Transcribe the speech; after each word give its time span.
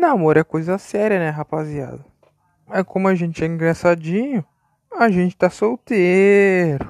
Namoro 0.00 0.38
é 0.38 0.42
coisa 0.42 0.78
séria, 0.78 1.18
né, 1.18 1.28
rapaziada? 1.28 2.02
Mas 2.66 2.84
como 2.84 3.06
a 3.06 3.14
gente 3.14 3.44
é 3.44 3.46
engraçadinho, 3.46 4.42
a 4.90 5.10
gente 5.10 5.36
tá 5.36 5.50
solteiro. 5.50 6.89